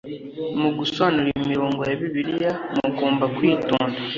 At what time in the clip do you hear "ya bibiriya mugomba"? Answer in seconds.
1.89-3.25